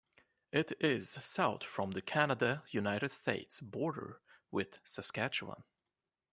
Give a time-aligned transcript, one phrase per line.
[0.51, 5.61] It is south from the Canada-United States border with Saskatchewan.